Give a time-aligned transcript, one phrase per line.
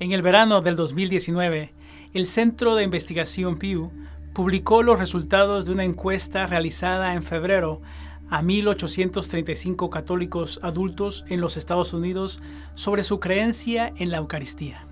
[0.00, 1.72] En el verano del 2019,
[2.14, 3.92] el Centro de Investigación Pew
[4.32, 7.80] publicó los resultados de una encuesta realizada en febrero
[8.28, 12.42] a 1.835 católicos adultos en los Estados Unidos
[12.74, 14.84] sobre su creencia en la Eucaristía.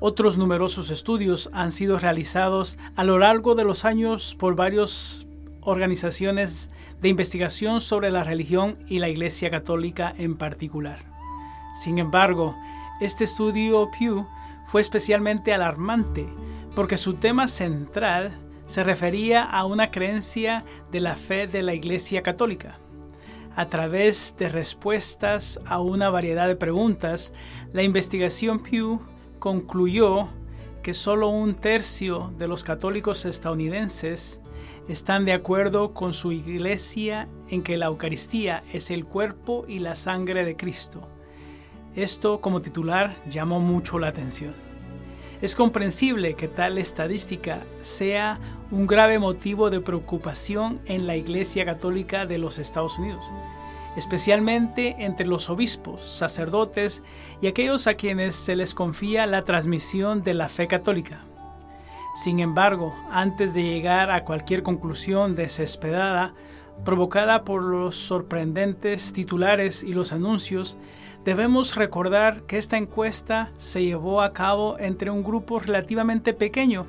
[0.00, 5.26] Otros numerosos estudios han sido realizados a lo largo de los años por varias
[5.60, 6.70] organizaciones
[7.02, 11.04] de investigación sobre la religión y la Iglesia Católica en particular.
[11.74, 12.56] Sin embargo,
[13.00, 14.26] este estudio Pew
[14.66, 16.26] fue especialmente alarmante
[16.74, 22.22] porque su tema central se refería a una creencia de la fe de la Iglesia
[22.22, 22.78] Católica.
[23.54, 27.32] A través de respuestas a una variedad de preguntas,
[27.72, 29.00] la investigación Pew
[29.38, 30.28] concluyó
[30.82, 34.40] que solo un tercio de los católicos estadounidenses
[34.88, 39.96] están de acuerdo con su iglesia en que la Eucaristía es el cuerpo y la
[39.96, 41.08] sangre de Cristo
[41.96, 44.54] esto como titular llamó mucho la atención.
[45.40, 48.38] Es comprensible que tal estadística sea
[48.70, 53.32] un grave motivo de preocupación en la Iglesia Católica de los Estados Unidos,
[53.96, 57.02] especialmente entre los obispos, sacerdotes
[57.40, 61.20] y aquellos a quienes se les confía la transmisión de la fe católica.
[62.14, 66.34] Sin embargo, antes de llegar a cualquier conclusión desesperada,
[66.82, 70.78] provocada por los sorprendentes titulares y los anuncios,
[71.26, 76.86] Debemos recordar que esta encuesta se llevó a cabo entre un grupo relativamente pequeño,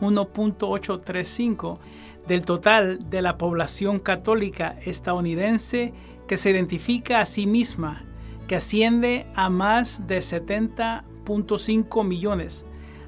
[0.00, 1.76] 1.835
[2.26, 5.92] del total de la población católica estadounidense
[6.26, 8.06] que se identifica a sí misma,
[8.46, 12.64] que asciende a más de 70.5 millones,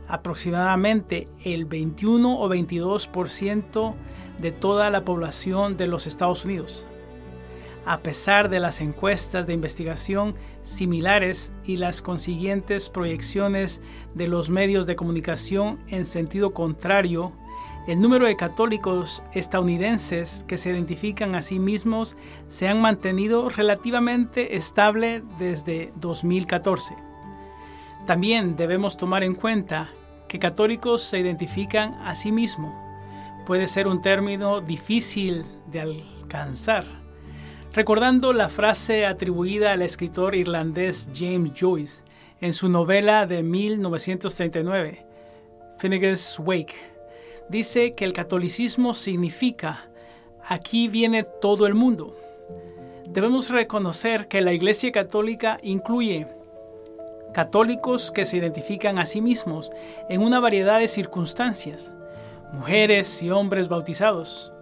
[0.09, 3.95] aproximadamente el 21 o 22%
[4.39, 6.87] de toda la población de los Estados Unidos
[7.87, 13.81] a pesar de las encuestas de investigación similares y las consiguientes proyecciones
[14.15, 17.33] de los medios de comunicación en sentido contrario,
[17.87, 22.17] el número de católicos estadounidenses que se identifican a sí mismos
[22.49, 26.95] se han mantenido relativamente estable desde 2014.
[28.07, 29.89] También debemos tomar en cuenta
[30.29, 32.73] que católicos se identifican a sí mismos.
[33.47, 37.00] Puede ser un término difícil de alcanzar
[37.73, 42.03] recordando la frase atribuida al escritor irlandés James Joyce
[42.41, 45.07] en su novela de 1939,
[45.79, 46.75] Finnegan's Wake.
[47.49, 49.91] Dice que el catolicismo significa
[50.47, 52.17] aquí viene todo el mundo.
[53.09, 56.27] Debemos reconocer que la Iglesia Católica incluye
[57.35, 59.71] católicos que se identifican a sí mismos
[60.09, 61.95] en una variedad de circunstancias,
[62.53, 64.53] mujeres y hombres bautizados,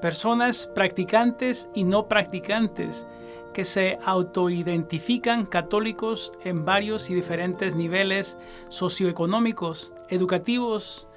[0.00, 3.06] personas practicantes y no practicantes
[3.52, 8.38] que se autoidentifican católicos en varios y diferentes niveles
[8.68, 11.08] socioeconómicos, educativos,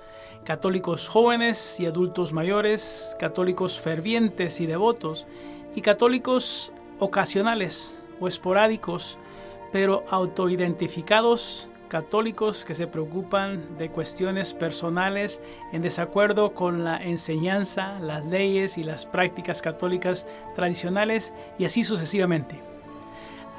[0.44, 5.28] católicos jóvenes y adultos mayores, católicos fervientes y devotos,
[5.75, 9.19] y católicos ocasionales o esporádicos,
[9.72, 15.41] pero autoidentificados católicos que se preocupan de cuestiones personales
[15.74, 20.25] en desacuerdo con la enseñanza, las leyes y las prácticas católicas
[20.56, 22.56] tradicionales y así sucesivamente.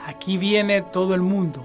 [0.07, 1.61] Aquí viene todo el mundo.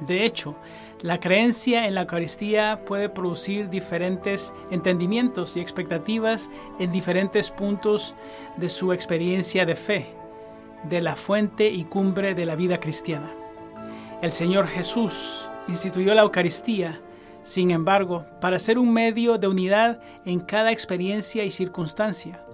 [0.00, 0.54] De hecho,
[1.02, 6.48] la creencia en la Eucaristía puede producir diferentes entendimientos y expectativas
[6.78, 8.14] en diferentes puntos
[8.56, 10.06] de su experiencia de fe,
[10.84, 13.30] de la fuente y cumbre de la vida cristiana.
[14.22, 17.00] El Señor Jesús instituyó la Eucaristía,
[17.42, 22.44] sin embargo, para ser un medio de unidad en cada experiencia y circunstancia.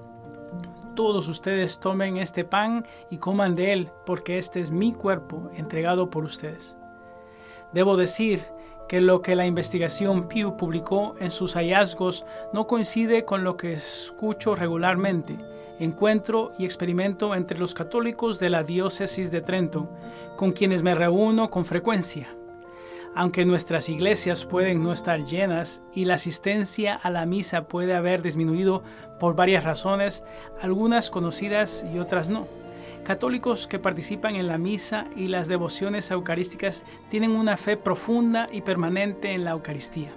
[0.94, 6.10] Todos ustedes tomen este pan y coman de él, porque este es mi cuerpo entregado
[6.10, 6.76] por ustedes.
[7.72, 8.44] Debo decir
[8.88, 13.72] que lo que la investigación Pew publicó en sus hallazgos no coincide con lo que
[13.72, 15.38] escucho regularmente,
[15.80, 19.88] encuentro y experimento entre los católicos de la diócesis de Trento,
[20.36, 22.28] con quienes me reúno con frecuencia.
[23.16, 28.22] Aunque nuestras iglesias pueden no estar llenas y la asistencia a la misa puede haber
[28.22, 28.82] disminuido
[29.20, 30.24] por varias razones,
[30.60, 32.48] algunas conocidas y otras no.
[33.04, 38.62] Católicos que participan en la misa y las devociones eucarísticas tienen una fe profunda y
[38.62, 40.10] permanente en la Eucaristía.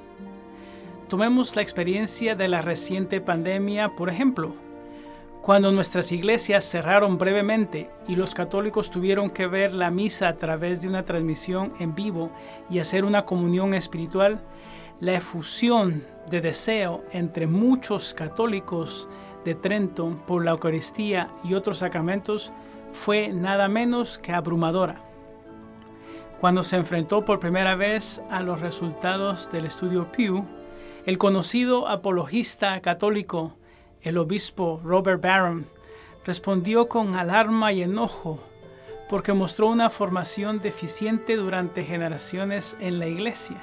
[1.07, 4.66] Tomemos la experiencia de la reciente pandemia, por ejemplo.
[5.47, 10.81] Cuando nuestras iglesias cerraron brevemente y los católicos tuvieron que ver la misa a través
[10.81, 12.31] de una transmisión en vivo
[12.69, 14.41] y hacer una comunión espiritual,
[14.99, 19.07] la efusión de deseo entre muchos católicos
[19.45, 22.51] de Trento por la Eucaristía y otros sacramentos
[22.91, 25.01] fue nada menos que abrumadora.
[26.41, 30.45] Cuando se enfrentó por primera vez a los resultados del estudio Pew,
[31.05, 33.56] el conocido apologista católico,
[34.03, 35.67] el obispo Robert Barron,
[36.25, 38.39] respondió con alarma y enojo
[39.09, 43.57] porque mostró una formación deficiente durante generaciones en la iglesia.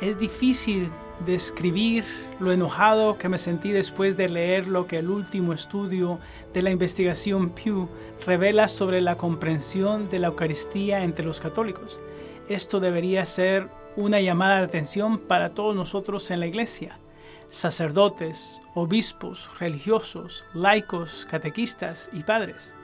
[0.00, 0.90] Es difícil
[1.24, 2.04] describir
[2.38, 6.18] lo enojado que me sentí después de leer lo que el último estudio
[6.52, 7.88] de la investigación Pew
[8.26, 12.00] revela sobre la comprensión de la Eucaristía entre los católicos.
[12.48, 16.98] Esto debería ser una llamada de atención para todos nosotros en la iglesia,
[17.48, 22.74] sacerdotes, obispos, religiosos, laicos, catequistas y padres.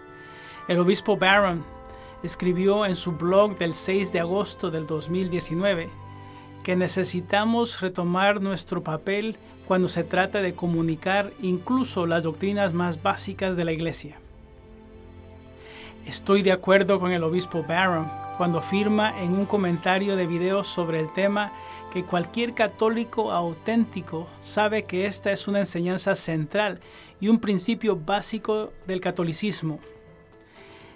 [0.69, 1.65] El obispo Barron
[2.23, 5.91] escribió en su blog del 6 de agosto del 2019
[6.63, 9.37] que necesitamos retomar nuestro papel
[9.67, 14.19] cuando se trata de comunicar incluso las doctrinas más básicas de la Iglesia.
[16.07, 20.99] Estoy de acuerdo con el obispo Barron cuando afirma en un comentario de video sobre
[20.99, 21.53] el tema
[21.93, 26.81] que cualquier católico auténtico sabe que esta es una enseñanza central
[27.21, 29.79] y un principio básico del catolicismo.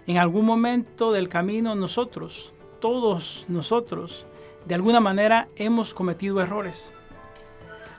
[0.08, 4.26] En algún momento del camino nosotros, todos nosotros,
[4.66, 6.92] de alguna manera hemos cometido errores.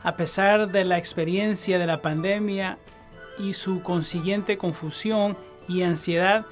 [0.03, 2.77] A pesar de la experiencia de la pandemia
[3.39, 5.37] y su consiguiente confusión
[5.69, 6.45] y ansiedad,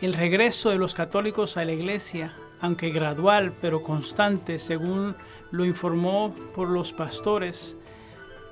[0.00, 5.16] el regreso de los católicos a la iglesia, aunque gradual pero constante según
[5.50, 7.78] lo informó por los pastores,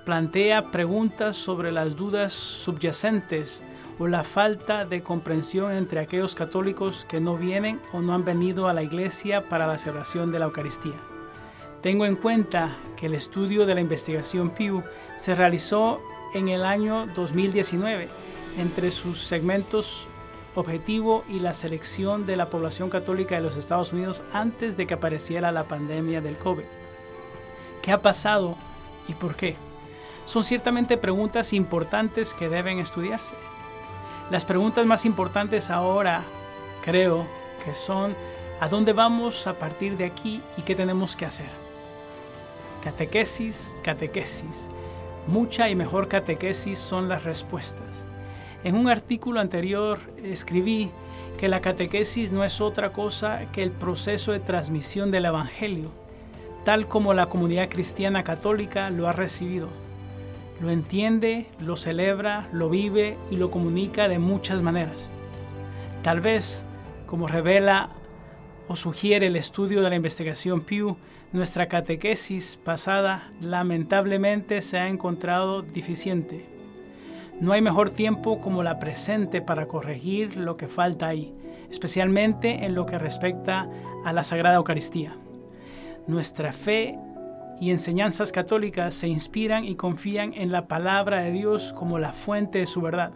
[0.04, 3.62] plantea preguntas sobre las dudas subyacentes
[3.98, 8.68] o la falta de comprensión entre aquellos católicos que no vienen o no han venido
[8.68, 10.96] a la iglesia para la celebración de la Eucaristía.
[11.82, 14.82] Tengo en cuenta que el estudio de la investigación Pew
[15.16, 16.00] se realizó
[16.34, 18.08] en el año 2019
[18.58, 20.08] entre sus segmentos
[20.60, 24.94] objetivo y la selección de la población católica de los Estados Unidos antes de que
[24.94, 26.64] apareciera la pandemia del COVID.
[27.82, 28.56] ¿Qué ha pasado
[29.08, 29.56] y por qué?
[30.26, 33.34] Son ciertamente preguntas importantes que deben estudiarse.
[34.30, 36.22] Las preguntas más importantes ahora
[36.82, 37.26] creo
[37.64, 38.14] que son
[38.60, 41.50] ¿a dónde vamos a partir de aquí y qué tenemos que hacer?
[42.82, 44.68] Catequesis, catequesis.
[45.26, 48.06] Mucha y mejor catequesis son las respuestas.
[48.64, 50.90] En un artículo anterior escribí
[51.38, 55.92] que la catequesis no es otra cosa que el proceso de transmisión del Evangelio,
[56.64, 59.68] tal como la comunidad cristiana católica lo ha recibido
[60.60, 65.10] lo entiende, lo celebra, lo vive y lo comunica de muchas maneras.
[66.02, 66.64] Tal vez,
[67.06, 67.90] como revela
[68.68, 70.96] o sugiere el estudio de la investigación Pew,
[71.32, 76.53] nuestra catequesis pasada lamentablemente se ha encontrado deficiente.
[77.40, 81.34] No hay mejor tiempo como la presente para corregir lo que falta ahí,
[81.68, 83.68] especialmente en lo que respecta
[84.04, 85.16] a la Sagrada Eucaristía.
[86.06, 86.98] Nuestra fe
[87.60, 92.58] y enseñanzas católicas se inspiran y confían en la palabra de Dios como la fuente
[92.58, 93.12] de su verdad.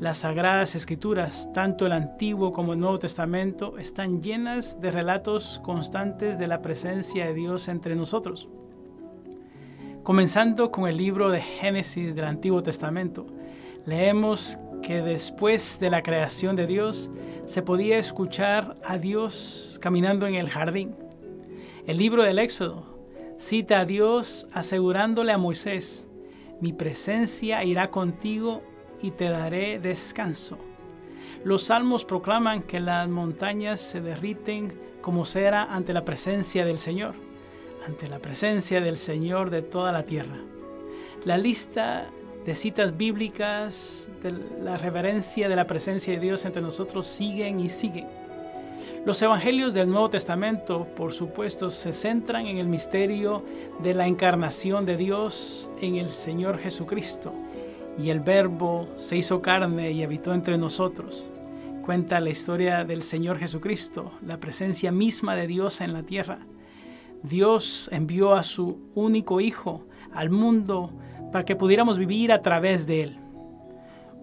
[0.00, 6.38] Las sagradas escrituras, tanto el Antiguo como el Nuevo Testamento, están llenas de relatos constantes
[6.38, 8.48] de la presencia de Dios entre nosotros.
[10.08, 13.26] Comenzando con el libro de Génesis del Antiguo Testamento,
[13.84, 17.10] leemos que después de la creación de Dios
[17.44, 20.94] se podía escuchar a Dios caminando en el jardín.
[21.86, 22.98] El libro del Éxodo
[23.36, 26.08] cita a Dios asegurándole a Moisés,
[26.58, 28.62] mi presencia irá contigo
[29.02, 30.56] y te daré descanso.
[31.44, 34.72] Los salmos proclaman que las montañas se derriten
[35.02, 37.27] como cera ante la presencia del Señor,
[37.88, 40.36] ante la presencia del Señor de toda la tierra.
[41.24, 42.06] La lista
[42.44, 47.70] de citas bíblicas de la reverencia de la presencia de Dios entre nosotros siguen y
[47.70, 48.06] siguen.
[49.06, 53.42] Los evangelios del Nuevo Testamento, por supuesto, se centran en el misterio
[53.82, 57.32] de la encarnación de Dios en el Señor Jesucristo.
[57.98, 61.26] Y el Verbo se hizo carne y habitó entre nosotros.
[61.84, 66.38] Cuenta la historia del Señor Jesucristo, la presencia misma de Dios en la tierra.
[67.22, 70.92] Dios envió a su único Hijo al mundo
[71.32, 73.18] para que pudiéramos vivir a través de Él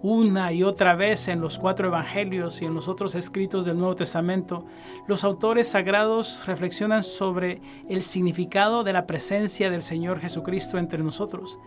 [0.08, 3.96] una y otra vez en los cuatro evangelios y en los otros escritos del Nuevo
[3.96, 4.64] Testamento,
[5.08, 7.60] los autores sagrados reflexionan sobre
[7.90, 11.58] el significado de la presencia del Señor Jesucristo entre nosotros.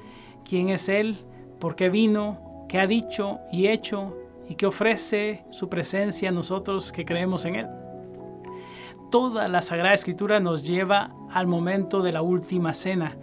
[0.45, 1.19] ¿Quién es Él?
[1.59, 2.65] ¿Por qué vino?
[2.69, 4.17] ¿Qué ha dicho y hecho?
[4.49, 7.67] ¿Y qué ofrece su presencia a nosotros que creemos en Él?
[9.11, 13.17] Toda la Sagrada Escritura nos lleva al momento de la última cena,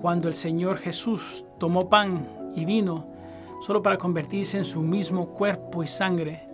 [0.00, 2.26] cuando el Señor Jesús tomó pan
[2.56, 3.06] y vino
[3.60, 6.48] solo para convertirse en su mismo cuerpo y sangre,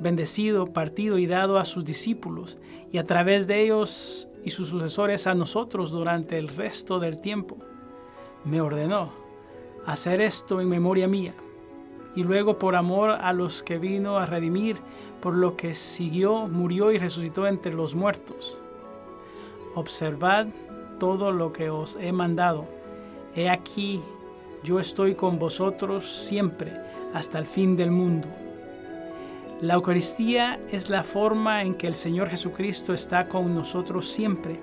[0.00, 2.58] bendecido, partido y dado a sus discípulos
[2.90, 7.58] y a través de ellos y sus sucesores a nosotros durante el resto del tiempo.
[8.44, 9.12] Me ordenó
[9.86, 11.34] hacer esto en memoria mía
[12.14, 14.76] y luego por amor a los que vino a redimir,
[15.20, 18.60] por lo que siguió, murió y resucitó entre los muertos.
[19.74, 20.46] Observad
[20.98, 22.66] todo lo que os he mandado.
[23.34, 24.00] He aquí,
[24.62, 26.72] yo estoy con vosotros siempre
[27.12, 28.28] hasta el fin del mundo.
[29.60, 34.60] La Eucaristía es la forma en que el Señor Jesucristo está con nosotros siempre.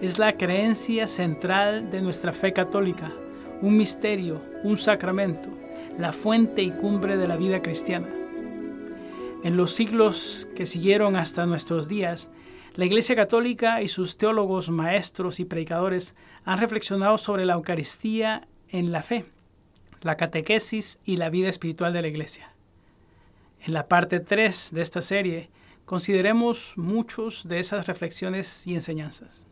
[0.00, 3.10] Es la creencia central de nuestra fe católica,
[3.62, 5.48] un misterio, un sacramento,
[5.98, 8.08] la fuente y cumbre de la vida cristiana.
[9.42, 12.30] En los siglos que siguieron hasta nuestros días,
[12.74, 16.14] la Iglesia Católica y sus teólogos, maestros y predicadores
[16.44, 19.26] han reflexionado sobre la Eucaristía en la fe,
[20.00, 22.54] la catequesis y la vida espiritual de la Iglesia.
[23.66, 25.50] En la parte 3 de esta serie
[25.84, 29.47] consideremos muchos de esas reflexiones y enseñanzas.